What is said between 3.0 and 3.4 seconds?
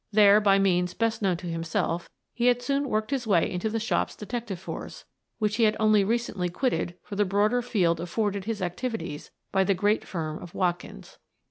his